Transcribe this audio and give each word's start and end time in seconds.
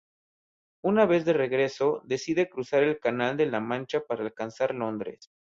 Una 0.83 1.05
vez 1.05 1.25
de 1.25 1.33
regreso, 1.33 2.01
decide 2.05 2.49
cruzar 2.49 2.81
el 2.81 2.99
canal 2.99 3.37
de 3.37 3.45
la 3.45 3.59
Mancha 3.59 3.99
para 4.01 4.23
alcanzar 4.23 4.73
Londres. 4.73 5.29